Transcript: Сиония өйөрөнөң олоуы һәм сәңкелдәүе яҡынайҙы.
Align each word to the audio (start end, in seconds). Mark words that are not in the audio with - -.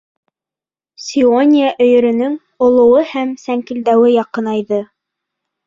Сиония 1.07 1.67
өйөрөнөң 1.89 2.35
олоуы 2.69 3.05
һәм 3.13 3.37
сәңкелдәүе 3.45 4.13
яҡынайҙы. 4.17 4.85